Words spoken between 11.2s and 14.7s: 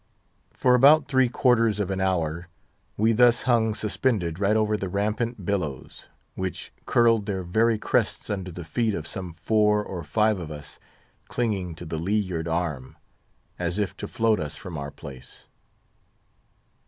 clinging to the lee yard arm, as if to float us